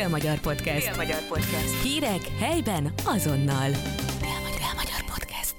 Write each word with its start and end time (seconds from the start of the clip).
Dél-Magyar 0.00 0.40
Podcast. 0.40 0.86
Dél-Magyar 0.86 1.26
Podcast. 1.28 1.82
Hírek 1.82 2.20
helyben 2.38 2.92
azonnal. 3.04 3.70
Dél-Magyar 4.20 5.04
Podcast. 5.12 5.54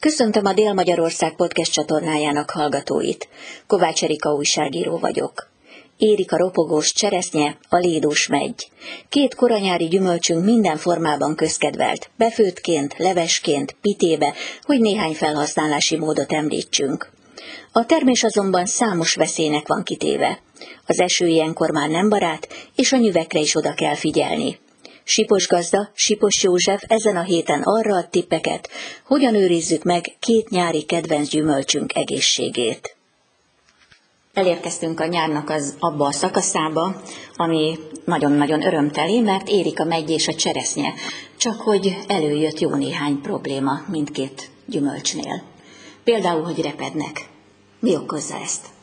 Köszöntöm 0.00 0.46
a 0.46 0.52
Dél-Magyarország 0.52 1.34
podcast 1.34 1.72
csatornájának 1.72 2.50
hallgatóit. 2.50 3.28
Kovács 3.66 4.04
Erika 4.04 4.32
újságíró 4.32 4.98
vagyok. 4.98 5.50
Érik 5.96 6.32
a 6.32 6.36
ropogós 6.36 6.92
cseresznye, 6.92 7.58
a 7.68 7.76
lédós 7.76 8.26
megy. 8.26 8.68
Két 9.08 9.34
koranyári 9.34 9.84
gyümölcsünk 9.84 10.44
minden 10.44 10.76
formában 10.76 11.34
közkedvelt, 11.34 12.10
befőttként, 12.16 12.94
levesként, 12.98 13.76
pitébe, 13.80 14.34
hogy 14.62 14.80
néhány 14.80 15.14
felhasználási 15.14 15.96
módot 15.96 16.32
említsünk. 16.32 17.10
A 17.72 17.86
termés 17.86 18.22
azonban 18.22 18.66
számos 18.66 19.14
veszélynek 19.14 19.68
van 19.68 19.82
kitéve. 19.82 20.43
Az 20.86 21.00
eső 21.00 21.26
ilyenkor 21.26 21.70
már 21.70 21.88
nem 21.88 22.08
barát, 22.08 22.48
és 22.74 22.92
a 22.92 22.96
nyüvekre 22.96 23.40
is 23.40 23.54
oda 23.54 23.74
kell 23.74 23.94
figyelni. 23.94 24.58
Sipos 25.04 25.48
gazda, 25.48 25.90
Sipos 25.94 26.42
József 26.42 26.82
ezen 26.86 27.16
a 27.16 27.22
héten 27.22 27.62
arra 27.62 27.96
ad 27.96 28.08
tippeket, 28.08 28.68
hogyan 29.06 29.34
őrizzük 29.34 29.82
meg 29.82 30.16
két 30.18 30.48
nyári 30.48 30.82
kedvenc 30.82 31.28
gyümölcsünk 31.28 31.94
egészségét. 31.94 32.96
Elérkeztünk 34.34 35.00
a 35.00 35.06
nyárnak 35.06 35.50
az 35.50 35.74
abba 35.78 36.06
a 36.06 36.12
szakaszába, 36.12 37.02
ami 37.36 37.78
nagyon-nagyon 38.04 38.66
örömteli, 38.66 39.20
mert 39.20 39.48
érik 39.48 39.80
a 39.80 39.84
megy 39.84 40.10
és 40.10 40.28
a 40.28 40.34
cseresznye, 40.34 40.92
csak 41.36 41.60
hogy 41.60 41.96
előjött 42.06 42.60
jó 42.60 42.74
néhány 42.74 43.20
probléma 43.20 43.80
mindkét 43.90 44.50
gyümölcsnél. 44.66 45.42
Például, 46.04 46.42
hogy 46.42 46.60
repednek. 46.60 47.28
Mi 47.80 47.96
okozza 47.96 48.36
ezt? 48.42 48.73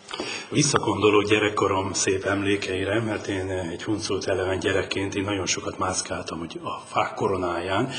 Visszakondoló 0.50 1.22
gyerekkorom 1.22 1.94
szép 1.94 2.24
emlékeire, 2.24 3.00
mert 3.00 3.28
én 3.28 3.50
egy 3.50 3.84
huncult 3.84 4.28
eleven 4.28 4.60
gyerekként 4.60 5.16
én 5.16 5.24
nagyon 5.24 5.46
sokat 5.46 5.78
mászkáltam 5.78 6.40
hogy 6.40 6.60
a 6.64 6.82
fák 6.86 7.14
koronáján, 7.14 7.90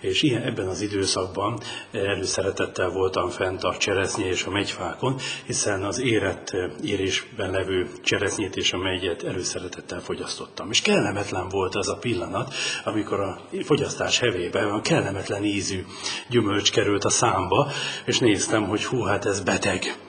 és 0.00 0.22
ilyen, 0.22 0.42
ebben 0.42 0.68
az 0.68 0.80
időszakban 0.80 1.60
előszeretettel 1.92 2.90
voltam 2.90 3.28
fent 3.28 3.62
a 3.62 3.76
cseresznye 3.76 4.26
és 4.26 4.44
a 4.44 4.50
megyfákon, 4.50 5.16
hiszen 5.46 5.82
az 5.82 6.00
érett 6.00 6.50
érésben 6.82 7.50
levő 7.50 7.88
cseresznyét 8.02 8.56
és 8.56 8.72
a 8.72 8.78
megyet 8.78 9.22
előszeretettel 9.22 10.00
fogyasztottam. 10.00 10.70
És 10.70 10.80
kellemetlen 10.80 11.48
volt 11.48 11.74
az 11.74 11.88
a 11.88 11.96
pillanat, 11.96 12.54
amikor 12.84 13.20
a 13.20 13.40
fogyasztás 13.64 14.18
hevében 14.18 14.70
a 14.70 14.80
kellemetlen 14.80 15.44
ízű 15.44 15.84
gyümölcs 16.28 16.72
került 16.72 17.04
a 17.04 17.10
számba, 17.10 17.70
és 18.04 18.18
néztem, 18.18 18.64
hogy 18.64 18.84
hú, 18.84 19.02
hát 19.02 19.24
ez 19.24 19.40
beteg 19.40 20.01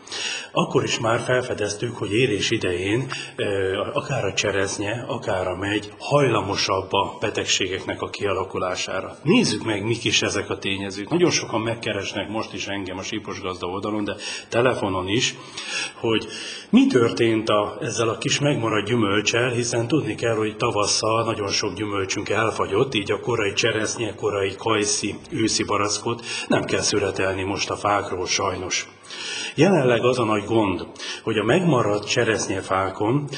akkor 0.55 0.83
is 0.83 0.99
már 0.99 1.19
felfedeztük, 1.19 1.97
hogy 1.97 2.13
érés 2.13 2.51
idején 2.51 3.11
akár 3.93 4.25
a 4.25 4.33
cseresznye, 4.33 5.05
akár 5.07 5.47
a 5.47 5.55
megy 5.55 5.93
hajlamosabb 5.97 6.93
a 6.93 7.17
betegségeknek 7.19 8.01
a 8.01 8.09
kialakulására. 8.09 9.17
Nézzük 9.23 9.63
meg, 9.63 9.83
mik 9.83 10.03
is 10.03 10.21
ezek 10.21 10.49
a 10.49 10.57
tényezők. 10.57 11.09
Nagyon 11.09 11.31
sokan 11.31 11.61
megkeresnek 11.61 12.29
most 12.29 12.53
is 12.53 12.67
engem 12.67 12.97
a 12.97 13.01
Sípos 13.01 13.41
Gazda 13.41 13.67
oldalon, 13.67 14.03
de 14.03 14.15
telefonon 14.49 15.07
is, 15.07 15.35
hogy 15.95 16.27
mi 16.69 16.87
történt 16.87 17.49
a, 17.49 17.77
ezzel 17.81 18.09
a 18.09 18.17
kis 18.17 18.39
megmaradt 18.39 18.87
gyümölcsel, 18.87 19.49
hiszen 19.49 19.87
tudni 19.87 20.15
kell, 20.15 20.35
hogy 20.35 20.57
tavasszal 20.57 21.23
nagyon 21.23 21.49
sok 21.49 21.73
gyümölcsünk 21.73 22.29
elfagyott, 22.29 22.95
így 22.95 23.11
a 23.11 23.19
korai 23.19 23.53
cseresznye, 23.53 24.15
korai 24.15 24.55
kajszi, 24.57 25.15
őszi 25.29 25.63
barackot 25.63 26.25
nem 26.47 26.63
kell 26.63 26.81
születelni 26.81 27.43
most 27.43 27.69
a 27.69 27.75
fákról 27.75 28.27
sajnos. 28.27 28.87
Jelenleg 29.55 30.03
az 30.03 30.19
a 30.19 30.23
nagy 30.23 30.43
gond, 30.43 30.87
hogy 31.23 31.37
a 31.37 31.43
megmaradt 31.43 32.09
cseresznyefákon 32.09 33.29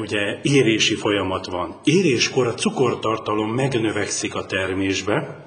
ugye 0.00 0.38
érési 0.42 0.94
folyamat 0.94 1.46
van. 1.46 1.80
Éréskor 1.84 2.46
a 2.46 2.54
cukortartalom 2.54 3.50
megnövekszik 3.50 4.34
a 4.34 4.46
termésbe, 4.46 5.44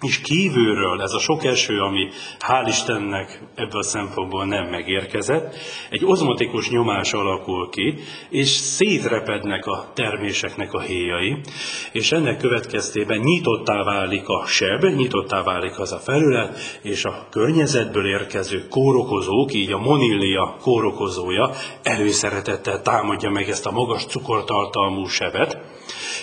és 0.00 0.20
kívülről 0.20 1.02
ez 1.02 1.12
a 1.12 1.18
sok 1.18 1.44
eső, 1.44 1.80
ami 1.80 2.08
hál' 2.38 2.66
Istennek 2.68 3.42
ebből 3.54 3.80
a 3.80 3.82
szempontból 3.82 4.46
nem 4.46 4.66
megérkezett, 4.66 5.56
egy 5.90 6.04
ozmotikus 6.04 6.70
nyomás 6.70 7.12
alakul 7.12 7.68
ki, 7.70 7.94
és 8.30 8.48
szétrepednek 8.48 9.66
a 9.66 9.90
terméseknek 9.94 10.72
a 10.72 10.80
héjai, 10.80 11.40
és 11.92 12.12
ennek 12.12 12.38
következtében 12.38 13.18
nyitottá 13.18 13.82
válik 13.82 14.28
a 14.28 14.46
seb, 14.46 14.84
nyitottá 14.84 15.42
válik 15.42 15.78
az 15.78 15.92
a 15.92 15.98
felület, 15.98 16.58
és 16.82 17.04
a 17.04 17.26
környezetből 17.30 18.06
érkező 18.06 18.66
kórokozók, 18.68 19.54
így 19.54 19.72
a 19.72 19.78
monillia 19.78 20.56
kórokozója 20.60 21.50
előszeretettel 21.82 22.82
támadja 22.82 23.30
meg 23.30 23.48
ezt 23.48 23.66
a 23.66 23.70
magas 23.70 24.04
cukortartalmú 24.06 25.06
sebet, 25.06 25.69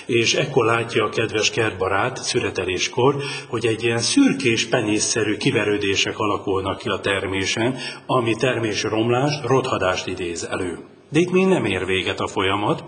és 0.07 0.33
ekkor 0.33 0.65
látja 0.65 1.03
a 1.03 1.09
kedves 1.09 1.49
kertbarát 1.49 2.23
szüreteléskor, 2.23 3.15
hogy 3.47 3.65
egy 3.65 3.83
ilyen 3.83 3.99
szürkés 3.99 4.65
penészszerű 4.65 5.37
kiverődések 5.37 6.19
alakulnak 6.19 6.77
ki 6.77 6.89
a 6.89 6.99
termésen, 6.99 7.75
ami 8.05 8.35
termés 8.35 8.83
romlást, 8.83 9.45
rothadást 9.45 10.07
idéz 10.07 10.43
elő. 10.43 10.79
De 11.09 11.19
itt 11.19 11.31
még 11.31 11.45
nem 11.45 11.65
ér 11.65 11.85
véget 11.85 12.19
a 12.19 12.27
folyamat, 12.27 12.83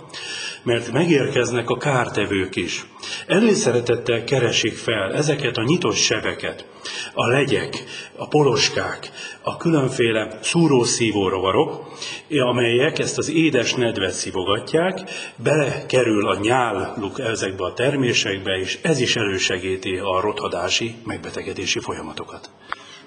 mert 0.64 0.92
megérkeznek 0.92 1.70
a 1.70 1.78
kártevők 1.78 2.56
is. 2.56 2.86
Előszeretettel 3.30 4.24
keresik 4.24 4.78
fel 4.78 5.14
ezeket 5.14 5.58
a 5.58 5.64
nyitott 5.64 5.96
sebeket, 5.96 6.66
a 7.14 7.28
legyek, 7.28 7.84
a 8.16 8.28
poloskák, 8.28 9.12
a 9.42 9.58
különféle 9.58 10.40
szúrószívó 10.42 11.28
rovarok, 11.28 11.88
amelyek 12.30 13.00
ezt 13.00 13.18
az 13.18 13.30
édes 13.30 13.74
nedvet 13.74 14.12
szívogatják, 14.12 15.00
belekerül 15.36 16.28
a 16.28 16.40
nyáluk 16.40 17.20
ezekbe 17.20 17.64
a 17.64 17.74
termésekbe, 17.74 18.52
és 18.52 18.80
ez 18.82 19.00
is 19.00 19.16
elősegíti 19.16 19.98
a 19.98 20.20
rothadási, 20.22 20.96
megbetegedési 21.04 21.80
folyamatokat. 21.80 22.50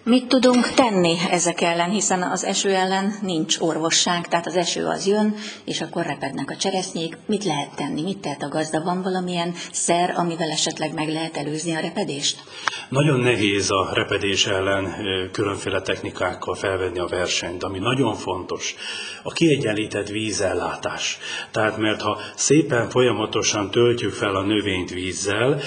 Mit 0.05 0.27
tudunk 0.27 0.69
tenni 0.75 1.17
ezek 1.31 1.61
ellen, 1.61 1.91
hiszen 1.91 2.23
az 2.23 2.45
eső 2.45 2.71
ellen 2.71 3.15
nincs 3.21 3.59
orvosság, 3.59 4.29
tehát 4.29 4.47
az 4.47 4.57
eső 4.57 4.87
az 4.87 5.07
jön, 5.07 5.35
és 5.65 5.81
akkor 5.81 6.07
repednek 6.07 6.51
a 6.51 6.57
cseresznyék. 6.57 7.17
Mit 7.27 7.45
lehet 7.45 7.75
tenni? 7.77 8.03
Mit 8.03 8.19
tehet 8.19 8.43
a 8.43 8.49
gazda? 8.49 8.83
Van 8.83 9.03
valamilyen 9.03 9.55
szer, 9.73 10.15
amivel 10.17 10.51
esetleg 10.51 10.95
meg 10.95 11.09
lehet 11.09 11.37
előzni 11.37 11.75
a 11.75 11.81
repedést? 11.81 12.43
Nagyon 12.89 13.21
nehéz 13.21 13.71
a 13.71 13.91
repedés 13.95 14.47
ellen 14.47 14.95
különféle 15.33 15.81
technikákkal 15.81 16.55
felvenni 16.55 16.99
a 16.99 17.07
versenyt, 17.07 17.63
ami 17.63 17.79
nagyon 17.79 18.15
fontos. 18.15 18.75
A 19.23 19.33
kiegyenlített 19.33 20.09
vízellátás. 20.09 21.19
Tehát 21.51 21.77
mert 21.77 22.03
ha 22.03 22.21
szépen 22.35 22.89
folyamatosan 22.89 23.71
töltjük 23.71 24.13
fel 24.13 24.35
a 24.35 24.43
növényt 24.43 24.91
vízzel, 24.91 25.61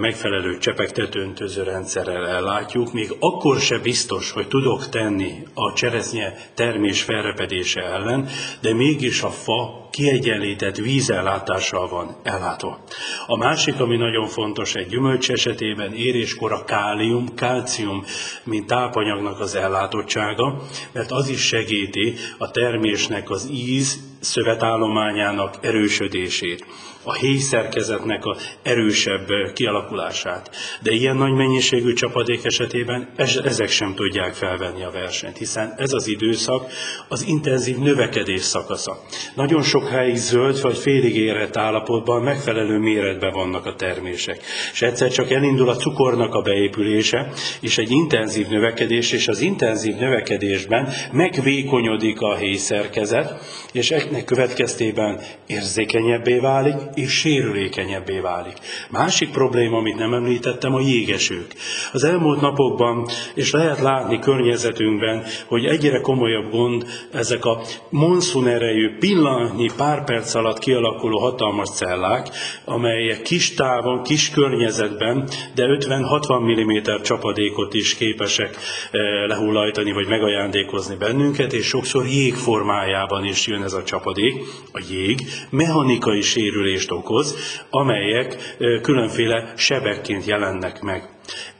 megfelelő 0.00 0.58
csepegtetőntöző 0.58 1.62
rendszerrel 1.62 2.26
ellátjuk, 2.26 2.92
még 2.92 3.16
akkor 3.18 3.60
sem 3.60 3.74
se 3.76 3.82
biztos, 3.82 4.30
hogy 4.30 4.48
tudok 4.48 4.88
tenni 4.88 5.42
a 5.54 5.72
cseresznye 5.72 6.34
termés 6.54 7.02
felrepedése 7.02 7.80
ellen, 7.80 8.28
de 8.60 8.74
mégis 8.74 9.22
a 9.22 9.30
fa 9.30 9.88
kiegyenlített 9.90 10.76
vízellátással 10.76 11.88
van 11.88 12.16
ellátva. 12.22 12.78
A 13.26 13.36
másik, 13.36 13.80
ami 13.80 13.96
nagyon 13.96 14.26
fontos 14.26 14.74
egy 14.74 14.86
gyümölcs 14.86 15.30
esetében, 15.30 15.92
éréskor 15.92 16.52
a 16.52 16.64
kálium, 16.64 17.34
kálcium, 17.34 18.04
mint 18.44 18.66
tápanyagnak 18.66 19.40
az 19.40 19.54
ellátottsága, 19.54 20.62
mert 20.92 21.10
az 21.10 21.28
is 21.28 21.40
segíti 21.40 22.14
a 22.38 22.50
termésnek 22.50 23.30
az 23.30 23.48
íz, 23.52 23.98
szövetállományának 24.20 25.58
erősödését, 25.60 26.66
a 27.06 27.14
héjszerkezetnek 27.14 28.24
a 28.24 28.36
erősebb 28.62 29.26
kialakulását. 29.54 30.50
De 30.82 30.90
ilyen 30.92 31.16
nagy 31.16 31.32
mennyiségű 31.32 31.92
csapadék 31.92 32.44
esetében 32.44 33.08
ezek 33.44 33.68
sem 33.68 33.94
tudják 33.94 34.34
felvenni 34.34 34.82
a 34.82 34.90
versenyt, 34.90 35.36
hiszen 35.36 35.74
ez 35.76 35.92
az 35.92 36.08
időszak 36.08 36.70
az 37.08 37.24
intenzív 37.26 37.76
növekedés 37.78 38.40
szakasza. 38.40 39.02
Nagyon 39.34 39.62
sok 39.62 39.88
helyig 39.88 40.16
zöld 40.16 40.60
vagy 40.60 40.76
félig 40.76 41.16
érett 41.16 41.56
állapotban 41.56 42.22
megfelelő 42.22 42.78
méretben 42.78 43.32
vannak 43.32 43.66
a 43.66 43.74
termések. 43.74 44.40
És 44.72 44.82
egyszer 44.82 45.10
csak 45.10 45.30
elindul 45.30 45.68
a 45.68 45.76
cukornak 45.76 46.34
a 46.34 46.42
beépülése, 46.42 47.32
és 47.60 47.78
egy 47.78 47.90
intenzív 47.90 48.46
növekedés, 48.48 49.12
és 49.12 49.28
az 49.28 49.40
intenzív 49.40 49.94
növekedésben 49.94 50.92
megvékonyodik 51.12 52.20
a 52.20 52.36
héjszerkezet, 52.36 53.34
és 53.72 53.90
ennek 53.90 54.24
következtében 54.24 55.20
érzékenyebbé 55.46 56.38
válik, 56.38 56.76
és 56.96 57.10
sérülékenyebbé 57.12 58.18
válik. 58.18 58.56
Másik 58.90 59.30
probléma, 59.30 59.76
amit 59.76 59.96
nem 59.96 60.14
említettem, 60.14 60.74
a 60.74 60.80
jégesők. 60.80 61.54
Az 61.92 62.04
elmúlt 62.04 62.40
napokban, 62.40 63.06
és 63.34 63.50
lehet 63.50 63.80
látni 63.80 64.18
környezetünkben, 64.18 65.24
hogy 65.46 65.64
egyre 65.64 66.00
komolyabb 66.00 66.50
gond 66.50 66.86
ezek 67.12 67.44
a 67.44 67.60
monszun 67.90 68.46
erejű, 68.46 68.96
pillanatnyi, 68.98 69.70
pár 69.76 70.04
perc 70.04 70.34
alatt 70.34 70.58
kialakuló 70.58 71.18
hatalmas 71.18 71.70
cellák, 71.70 72.28
amelyek 72.64 73.22
kis 73.22 73.54
távon, 73.54 74.02
kis 74.02 74.30
környezetben, 74.30 75.28
de 75.54 75.64
50-60 75.66 76.40
mm 76.40 77.02
csapadékot 77.02 77.74
is 77.74 77.94
képesek 77.94 78.56
eh, 78.90 79.00
lehullajtani, 79.26 79.92
vagy 79.92 80.06
megajándékozni 80.08 80.96
bennünket, 80.96 81.52
és 81.52 81.66
sokszor 81.66 82.06
jég 82.06 82.34
formájában 82.34 83.24
is 83.24 83.46
jön 83.46 83.62
ez 83.62 83.72
a 83.72 83.82
csapadék 83.82 84.34
a 84.72 84.82
jég, 84.90 85.20
mechanikai 85.50 86.20
sérülést 86.20 86.85
okoz, 86.90 87.36
amelyek 87.70 88.56
különféle 88.82 89.52
sebekként 89.56 90.24
jelennek 90.24 90.80
meg. 90.80 91.08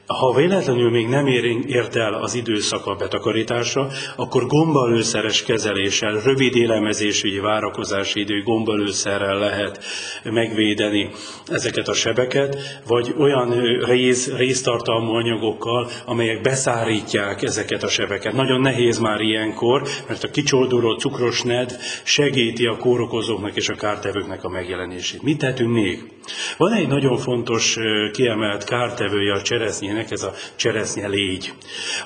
Ha 0.07 0.33
véletlenül 0.33 0.89
még 0.89 1.07
nem 1.07 1.27
ér, 1.27 1.43
ért 1.67 1.95
el 1.95 2.13
az 2.13 2.35
időszak 2.35 2.85
a 2.85 2.95
betakarításra, 2.95 3.87
akkor 4.15 4.45
gombalőszeres 4.45 5.43
kezeléssel, 5.43 6.21
rövid 6.23 6.55
élemezésügyi 6.55 7.39
várakozási 7.39 8.19
idő 8.19 8.43
gombalőszerrel 8.43 9.37
lehet 9.37 9.83
megvédeni 10.23 11.09
ezeket 11.47 11.87
a 11.87 11.93
sebeket, 11.93 12.57
vagy 12.87 13.13
olyan 13.17 13.49
rész, 13.83 14.35
résztartalmú 14.35 15.13
anyagokkal, 15.13 15.89
amelyek 16.05 16.41
beszárítják 16.41 17.41
ezeket 17.41 17.83
a 17.83 17.87
sebeket. 17.87 18.33
Nagyon 18.33 18.61
nehéz 18.61 18.97
már 18.97 19.21
ilyenkor, 19.21 19.87
mert 20.07 20.23
a 20.23 20.29
kicsolduló 20.29 20.97
cukros 20.97 21.41
nedv 21.41 21.73
segíti 22.03 22.65
a 22.65 22.77
kórokozóknak 22.77 23.55
és 23.55 23.69
a 23.69 23.75
kártevőknek 23.75 24.43
a 24.43 24.49
megjelenését. 24.49 25.21
Mit 25.21 25.37
tehetünk 25.37 25.73
még? 25.73 26.16
Van 26.57 26.73
egy 26.73 26.87
nagyon 26.87 27.17
fontos 27.17 27.77
kiemelt 28.11 28.63
kártevője 28.63 29.33
a 29.33 29.41
cseresznyének, 29.41 30.11
ez 30.11 30.23
a 30.23 30.33
cseresznye 30.55 31.07
légy. 31.07 31.53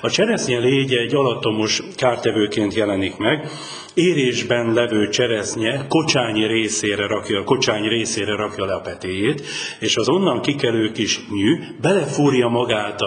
A 0.00 0.10
cseresznye 0.10 0.58
légy 0.58 0.94
egy 0.94 1.14
alattomos 1.14 1.82
kártevőként 1.96 2.74
jelenik 2.74 3.16
meg, 3.16 3.48
érésben 3.94 4.72
levő 4.72 5.08
cseresznye 5.08 5.86
kocsányi 5.88 6.46
részére 6.46 7.06
rakja, 7.06 7.44
kocsány 7.44 7.88
részére 7.88 8.36
rakja 8.36 8.64
le 8.64 8.74
a 8.74 8.80
petéjét, 8.80 9.42
és 9.80 9.96
az 9.96 10.08
onnan 10.08 10.40
kikelő 10.40 10.90
kis 10.90 11.20
nyű 11.30 11.58
belefúrja 11.80 12.48
magát 12.48 13.00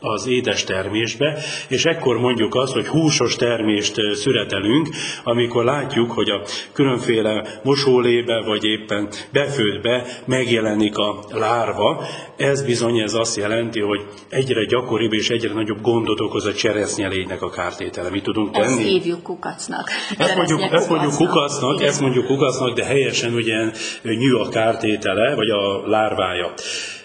az 0.00 0.26
édes 0.26 0.64
termésbe, 0.64 1.38
és 1.68 1.84
ekkor 1.84 2.18
mondjuk 2.18 2.54
azt, 2.54 2.72
hogy 2.72 2.86
húsos 2.86 3.36
termést 3.36 3.94
szüretelünk, 4.12 4.88
amikor 5.24 5.64
látjuk, 5.64 6.10
hogy 6.10 6.30
a 6.30 6.42
különféle 6.72 7.60
mosólébe, 7.62 8.42
vagy 8.46 8.64
éppen 8.64 9.08
befőtbe 9.32 10.06
megjelenik 10.24 10.61
a 10.98 11.24
lárva, 11.30 12.04
ez 12.36 12.62
bizony 12.62 12.98
ez 12.98 13.14
azt 13.14 13.36
jelenti, 13.36 13.80
hogy 13.80 14.00
egyre 14.28 14.64
gyakoribb 14.64 15.12
és 15.12 15.28
egyre 15.28 15.52
nagyobb 15.52 15.80
gondot 15.80 16.20
okoz 16.20 16.44
a 16.44 16.52
cseresznyelénynek 16.52 17.42
a 17.42 17.50
kártétele. 17.50 18.10
Mi 18.10 18.20
tudunk 18.20 18.50
tenni? 18.50 18.66
Ezt 18.66 18.78
hívjuk 18.78 19.22
kukacnak. 19.22 19.90
Ezt 20.18 20.36
mondjuk, 20.36 20.62
ezt 20.72 20.88
mondjuk 20.88 21.14
kukacnak, 21.14 21.82
ezt 21.82 22.00
mondjuk 22.00 22.26
kukacnak, 22.26 22.74
de 22.74 22.84
helyesen 22.84 23.34
ugye 23.34 23.72
nyű 24.02 24.32
a 24.32 24.48
kártétele, 24.48 25.34
vagy 25.34 25.50
a 25.50 25.88
lárvája. 25.88 26.52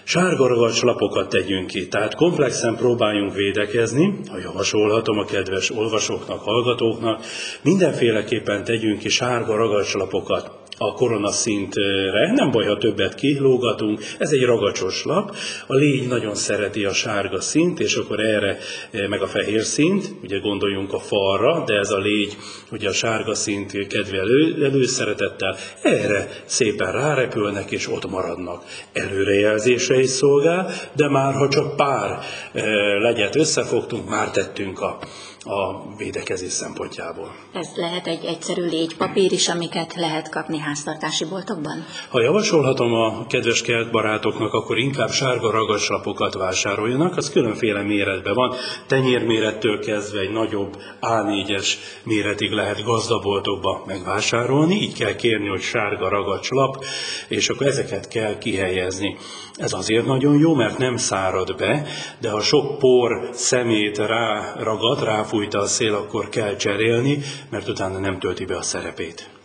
Sárga 0.04 0.48
ragacs 0.48 0.82
lapokat 0.82 1.30
tegyünk 1.30 1.68
ki, 1.68 1.88
tehát 1.88 2.16
komplexen 2.16 2.76
próbáljunk 2.76 3.34
védekezni, 3.34 4.20
ha 4.30 4.38
javasolhatom 4.38 5.18
a 5.18 5.26
kedves 5.26 5.72
olvasóknak, 5.72 6.40
hallgatóknak, 6.40 7.22
mindenféleképpen 7.62 8.64
tegyünk 8.64 9.00
ki 9.00 9.10
sárga 9.10 9.56
ragacslapokat 9.56 10.52
a 10.78 10.94
koronaszintre. 10.94 12.32
Nem 12.34 12.52
baj, 12.52 12.66
ha 12.66 12.78
többet 12.78 13.16
kilógatunk, 13.16 14.02
ez 14.20 14.32
egy 14.32 14.44
ragacsos 14.44 15.04
lap. 15.04 15.36
A 15.68 15.74
légy 15.74 16.08
nagyon 16.08 16.36
szereti 16.36 16.86
a 16.86 16.94
sárga 16.94 17.42
szint, 17.42 17.80
és 17.80 17.96
akkor 17.96 18.20
erre 18.20 18.58
eh, 18.92 19.08
meg 19.08 19.22
a 19.22 19.28
fehér 19.28 19.64
szint, 19.64 20.12
ugye 20.24 20.38
gondoljunk 20.38 20.94
a 20.94 21.00
falra, 21.00 21.64
de 21.66 21.74
ez 21.74 21.92
a 21.92 21.98
légy 21.98 22.38
ugye 22.72 22.90
a 22.90 22.94
sárga 22.94 23.36
szint 23.36 23.88
kedve 23.88 24.18
elő, 24.18 24.66
előszeretettel, 24.66 25.56
erre 25.82 26.30
szépen 26.46 26.92
rárepülnek 26.92 27.72
és 27.72 27.90
ott 27.90 28.10
maradnak. 28.10 28.64
Előrejelzésre 28.94 30.00
is 30.00 30.10
szolgál, 30.10 30.72
de 30.94 31.10
már 31.10 31.34
ha 31.34 31.50
csak 31.50 31.76
pár 31.76 32.20
eh, 32.52 32.64
legyet 33.02 33.36
összefogtunk, 33.36 34.10
már 34.10 34.32
tettünk 34.32 34.80
a 34.80 35.00
a 35.48 35.96
védekezés 35.98 36.52
szempontjából. 36.52 37.36
Ez 37.54 37.68
lehet 37.76 38.08
egy 38.08 38.26
egyszerű 38.26 38.66
légypapír 38.66 39.32
is, 39.32 39.50
amiket 39.50 39.96
lehet 39.96 40.30
kapni 40.30 40.58
háztartási 40.68 41.26
boltokban? 41.26 41.86
Ha 42.10 42.22
javasolhatom 42.22 42.94
a 42.94 43.26
kedves 43.28 43.62
kertbarátoknak, 43.62 44.54
akkor 44.54 44.78
inkább 44.78 45.10
sárga 45.10 45.52
ragaslapokat 45.52 46.34
vásároljanak, 46.34 47.18
az 47.18 47.30
különféle 47.30 47.82
méretben 47.82 48.34
van. 48.34 48.56
Tenyérmérettől 48.88 49.80
kezdve 49.80 50.20
egy 50.20 50.32
nagyobb 50.32 50.78
A4-es 51.02 51.74
méretig 52.04 52.52
lehet 52.52 52.84
gazdaboltokba 52.84 53.84
megvásárolni, 53.86 54.76
így 54.76 54.94
kell 54.94 55.16
kérni, 55.16 55.48
hogy 55.48 55.62
sárga 55.62 56.10
ragacslap, 56.10 56.84
és 57.28 57.50
akkor 57.50 57.68
ezeket 57.68 58.08
kell 58.08 58.38
kihelyezni. 58.38 59.18
Ez 59.56 59.74
azért 59.74 60.06
nagyon 60.06 60.38
jó, 60.38 60.54
mert 60.54 60.78
nem 60.78 60.98
szárad 60.98 61.56
be, 61.58 61.88
de 62.20 62.30
ha 62.30 62.42
sok 62.42 62.78
por 62.78 63.30
szemét 63.32 63.98
ráragad, 63.98 65.04
ráfújta 65.04 65.60
a 65.60 65.66
szél, 65.66 65.94
akkor 65.94 66.30
kell 66.30 66.56
cserélni, 66.56 67.20
mert 67.50 67.68
utána 67.68 68.00
nem 68.00 68.20
tölti 68.20 68.46
be 68.46 68.58
a 68.58 68.62
szerepét. 68.62 69.37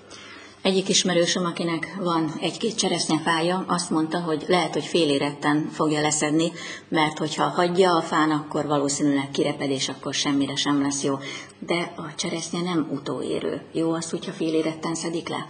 Egyik 0.63 0.89
ismerősöm, 0.89 1.45
akinek 1.45 1.97
van 2.01 2.33
egy-két 2.41 2.75
cseresznyefája, 2.75 3.65
azt 3.69 3.91
mondta, 3.91 4.21
hogy 4.21 4.45
lehet, 4.49 4.73
hogy 4.73 4.85
féléretten 4.85 5.69
fogja 5.73 6.01
leszedni, 6.01 6.53
mert 6.89 7.19
hogyha 7.19 7.49
hagyja 7.49 7.97
a 7.97 8.03
fán, 8.03 8.31
akkor 8.31 8.67
valószínűleg 8.67 9.31
kireped, 9.31 9.71
és 9.71 9.89
akkor 9.89 10.15
semmire 10.15 10.57
sem 10.57 10.83
lesz 10.83 11.03
jó 11.03 11.19
de 11.67 11.93
a 11.97 12.15
cseresznye 12.17 12.61
nem 12.61 12.89
utóérő. 12.91 13.61
Jó 13.73 13.93
az, 13.93 14.11
hogyha 14.11 14.33
féléretten 14.33 14.95
szedik 14.95 15.29
le? 15.29 15.47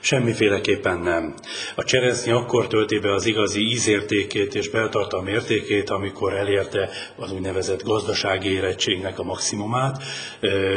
Semmiféleképpen 0.00 0.98
nem. 0.98 1.34
A 1.74 1.84
cseresznye 1.84 2.34
akkor 2.34 2.66
tölti 2.66 2.98
be 2.98 3.12
az 3.12 3.26
igazi 3.26 3.60
ízértékét 3.60 4.54
és 4.54 4.68
beltartalmi 4.68 5.30
értékét, 5.30 5.90
amikor 5.90 6.32
elérte 6.32 6.90
az 7.16 7.32
úgynevezett 7.32 7.82
gazdasági 7.82 8.48
érettségnek 8.48 9.18
a 9.18 9.22
maximumát, 9.22 10.02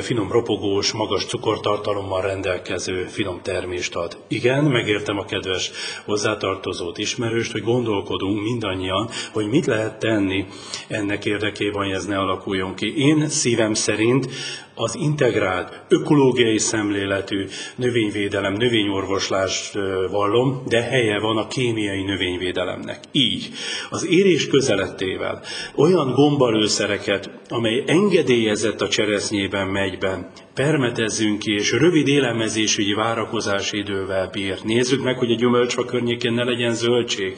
finom 0.01 0.31
ropogós, 0.31 0.91
magas 0.91 1.25
cukortartalommal 1.25 2.21
rendelkező 2.21 3.03
finom 3.03 3.39
termést 3.41 3.95
ad. 3.95 4.17
Igen, 4.27 4.63
megértem 4.63 5.17
a 5.17 5.25
kedves 5.25 5.71
hozzátartozót, 6.05 6.97
ismerőst, 6.97 7.51
hogy 7.51 7.63
gondolkodunk 7.63 8.41
mindannyian, 8.41 9.09
hogy 9.31 9.47
mit 9.47 9.65
lehet 9.65 9.99
tenni 9.99 10.45
ennek 10.87 11.25
érdekében, 11.25 11.83
hogy 11.83 11.93
ez 11.93 12.05
ne 12.05 12.17
alakuljon 12.17 12.75
ki. 12.75 12.93
Én 12.97 13.29
szívem 13.29 13.73
szerint 13.73 14.27
az 14.77 14.95
integrált, 14.95 15.81
ökológiai 15.89 16.57
szemléletű 16.57 17.45
növényvédelem, 17.75 18.53
növényorvoslást 18.53 19.73
vallom, 20.11 20.63
de 20.67 20.81
helye 20.81 21.19
van 21.19 21.37
a 21.37 21.47
kémiai 21.47 22.03
növényvédelemnek. 22.03 22.99
Így, 23.11 23.49
az 23.89 24.07
érés 24.09 24.47
közelettével 24.47 25.41
olyan 25.75 26.11
gombalőszereket, 26.11 27.29
amely 27.49 27.83
engedélyezett 27.85 28.81
a 28.81 28.87
cseresznyében 28.87 29.67
megy 29.67 29.97
be, 29.97 30.31
permetezzünk 30.53 31.39
ki, 31.39 31.53
és 31.53 31.71
rövid 31.71 32.07
élelmezésügyi 32.07 32.93
várakozási 32.93 33.77
idővel 33.77 34.29
bír. 34.31 34.57
Nézzük 34.63 35.03
meg, 35.03 35.17
hogy 35.17 35.31
a 35.31 35.35
gyümölcsfa 35.35 35.85
környékén 35.85 36.33
ne 36.33 36.43
legyen 36.43 36.73
zöldség, 36.73 37.37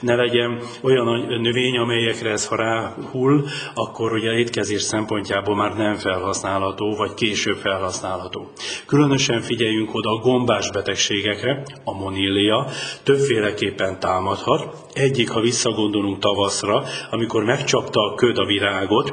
ne 0.00 0.14
legyen 0.14 0.60
olyan 0.82 1.40
növény, 1.40 1.76
amelyekre 1.76 2.30
ez 2.30 2.46
ha 2.46 2.56
ráhull, 2.56 3.44
akkor 3.74 4.12
ugye 4.12 4.30
étkezés 4.30 4.82
szempontjából 4.82 5.56
már 5.56 5.76
nem 5.76 5.94
felhasználható, 5.94 6.75
vagy 6.84 7.14
később 7.14 7.56
felhasználható. 7.56 8.50
Különösen 8.86 9.40
figyeljünk 9.40 9.94
oda 9.94 10.10
a 10.10 10.20
gombás 10.20 10.70
betegségekre, 10.70 11.62
a 11.84 11.92
monillia 11.92 12.66
többféleképpen 13.02 14.00
támadhat. 14.00 14.76
Egyik, 14.92 15.30
ha 15.30 15.40
visszagondolunk 15.40 16.18
tavaszra, 16.18 16.82
amikor 17.10 17.44
megcsapta 17.44 18.00
a 18.00 18.14
köd 18.14 18.38
a 18.38 18.44
virágot, 18.44 19.12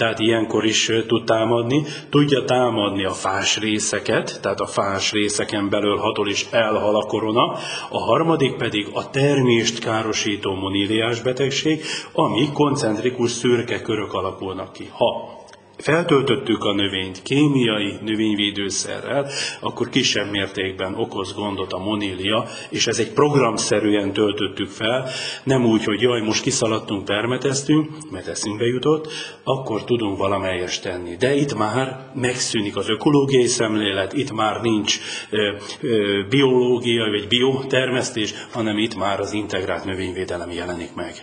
tehát 0.00 0.18
ilyenkor 0.18 0.64
is 0.64 0.90
tud 1.06 1.24
támadni. 1.24 1.84
Tudja 2.10 2.44
támadni 2.44 3.04
a 3.04 3.12
fás 3.12 3.58
részeket, 3.58 4.38
tehát 4.42 4.60
a 4.60 4.66
fás 4.66 5.12
részeken 5.12 5.68
belül 5.68 5.96
hatol 5.96 6.28
is 6.28 6.46
elhal 6.50 6.96
a 6.96 7.06
korona. 7.06 7.52
A 7.90 7.98
harmadik 7.98 8.56
pedig 8.56 8.88
a 8.92 9.10
termést 9.10 9.78
károsító 9.78 10.54
moníliás 10.54 11.20
betegség, 11.20 11.82
ami 12.12 12.52
koncentrikus 12.52 13.30
szürke 13.30 13.82
körök 13.82 14.12
alakulnak 14.12 14.72
ki. 14.72 14.90
Ha 14.92 15.39
feltöltöttük 15.80 16.64
a 16.64 16.74
növényt 16.74 17.22
kémiai 17.22 17.94
növényvédőszerrel, 18.02 19.26
akkor 19.60 19.88
kisebb 19.88 20.30
mértékben 20.30 20.94
okoz 20.94 21.34
gondot 21.34 21.72
a 21.72 21.78
monília, 21.78 22.46
és 22.70 22.86
ez 22.86 22.98
egy 22.98 23.12
programszerűen 23.12 24.12
töltöttük 24.12 24.68
fel, 24.68 25.08
nem 25.44 25.64
úgy, 25.64 25.84
hogy 25.84 26.00
jaj, 26.00 26.20
most 26.20 26.42
kiszaladtunk, 26.42 27.04
permeteztünk, 27.04 28.10
mert 28.10 28.26
eszünkbe 28.26 28.64
jutott, 28.64 29.08
akkor 29.44 29.84
tudunk 29.84 30.18
valamelyest 30.18 30.82
tenni. 30.82 31.16
De 31.16 31.34
itt 31.34 31.56
már 31.56 32.10
megszűnik 32.14 32.76
az 32.76 32.88
ökológiai 32.88 33.46
szemlélet, 33.46 34.12
itt 34.12 34.32
már 34.32 34.60
nincs 34.60 34.98
ö, 35.30 35.52
ö, 35.80 36.22
biológia 36.28 37.10
vagy 37.10 37.28
biotermesztés, 37.28 38.34
hanem 38.52 38.78
itt 38.78 38.96
már 38.96 39.20
az 39.20 39.32
integrált 39.32 39.84
növényvédelem 39.84 40.50
jelenik 40.50 40.94
meg. 40.94 41.14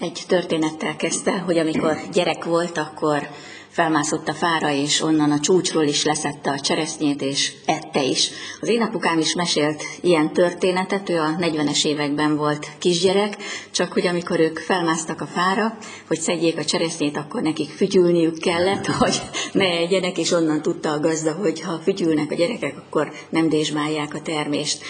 Egy 0.00 0.22
történettel 0.28 0.96
kezdte, 0.96 1.38
hogy 1.38 1.58
amikor 1.58 1.96
gyerek 2.12 2.44
volt, 2.44 2.78
akkor 2.78 3.28
felmászott 3.70 4.28
a 4.28 4.34
fára, 4.34 4.72
és 4.72 5.02
onnan 5.02 5.30
a 5.30 5.40
csúcsról 5.40 5.84
is 5.84 6.04
leszette 6.04 6.50
a 6.50 6.60
cseresznyét, 6.60 7.22
és 7.22 7.52
ette 7.66 8.02
is. 8.02 8.30
Az 8.60 8.68
én 8.68 8.82
apukám 8.82 9.18
is 9.18 9.34
mesélt 9.34 9.82
ilyen 10.00 10.32
történetet, 10.32 11.08
ő 11.08 11.18
a 11.18 11.36
40-es 11.40 11.84
években 11.84 12.36
volt 12.36 12.70
kisgyerek, 12.78 13.36
csak 13.70 13.92
hogy 13.92 14.06
amikor 14.06 14.40
ők 14.40 14.58
felmásztak 14.58 15.20
a 15.20 15.26
fára, 15.26 15.76
hogy 16.06 16.20
szedjék 16.20 16.58
a 16.58 16.64
cseresznyét, 16.64 17.16
akkor 17.16 17.42
nekik 17.42 17.70
fütyülniük 17.70 18.38
kellett, 18.38 18.86
hogy 19.02 19.22
ne 19.52 19.66
egyenek, 19.66 20.18
és 20.18 20.30
onnan 20.30 20.62
tudta 20.62 20.92
a 20.92 21.00
gazda, 21.00 21.32
hogy 21.32 21.60
ha 21.60 21.80
fütyülnek 21.82 22.30
a 22.30 22.34
gyerekek, 22.34 22.76
akkor 22.76 23.12
nem 23.30 23.48
dézsmálják 23.48 24.14
a 24.14 24.20
termést. 24.20 24.84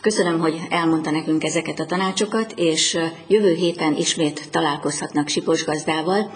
Köszönöm, 0.00 0.38
hogy 0.38 0.60
elmondta 0.70 1.10
nekünk 1.10 1.44
ezeket 1.44 1.80
a 1.80 1.86
tanácsokat, 1.86 2.52
és 2.56 2.98
jövő 3.26 3.54
héten 3.54 3.96
ismét 3.96 4.50
találkozhatnak 4.50 5.28
Sipos 5.28 5.64
gazdával, 5.64 6.30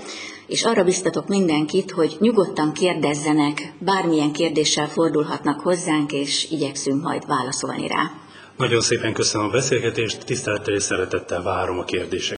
és 0.46 0.64
arra 0.64 0.84
biztatok 0.84 1.28
mindenkit, 1.28 1.90
hogy 1.90 2.16
nyugodtan 2.20 2.72
kérdezzenek, 2.72 3.72
bármilyen 3.78 4.32
kérdéssel 4.32 4.88
fordulhatnak 4.88 5.60
hozzánk, 5.60 6.12
és 6.12 6.50
igyekszünk 6.50 7.02
majd 7.02 7.26
válaszolni 7.26 7.88
rá. 7.88 8.10
Nagyon 8.56 8.80
szépen 8.80 9.12
köszönöm 9.12 9.46
a 9.46 9.50
beszélgetést, 9.50 10.24
tisztelettel 10.24 10.74
és 10.74 10.82
szeretettel 10.82 11.42
várom 11.42 11.78
a 11.78 11.84
kérdéseket. 11.84 12.34